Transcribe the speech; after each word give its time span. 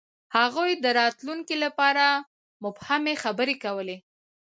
هغوی 0.37 0.71
د 0.83 0.85
راتلونکي 0.99 1.55
لپاره 1.65 2.05
مبهمې 2.63 3.13
خبرې 3.23 3.55
کولې. 3.63 3.97